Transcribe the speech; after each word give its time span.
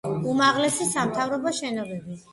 უმაღლესი 0.29 0.87
სამთავრობო 0.95 1.53
შენობები. 1.63 2.21